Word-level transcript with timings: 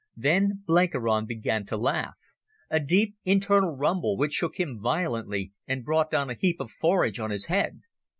Then 0.17 0.63
Blenkiron 0.65 1.27
began 1.27 1.63
to 1.67 1.77
laugh, 1.77 2.17
a 2.71 2.79
deep 2.79 3.17
internal 3.23 3.77
rumble 3.77 4.17
which 4.17 4.33
shook 4.33 4.59
him 4.59 4.79
violently 4.81 5.53
and 5.67 5.85
brought 5.85 6.09
down 6.09 6.31
a 6.31 6.33
heap 6.33 6.59
of 6.59 6.71
forage 6.71 7.19
on 7.19 7.29
his 7.29 7.45
head. 7.45 7.81